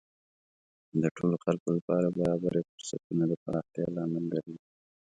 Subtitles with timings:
[1.01, 4.57] د ټولو خلکو لپاره برابرې فرصتونه د پراختیا لامل ګرځي.